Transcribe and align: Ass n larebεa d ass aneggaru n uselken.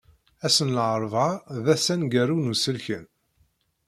Ass 0.45 0.57
n 0.67 0.69
larebεa 0.75 1.31
d 1.63 1.65
ass 1.73 1.85
aneggaru 1.93 2.37
n 2.39 2.51
uselken. 2.53 3.05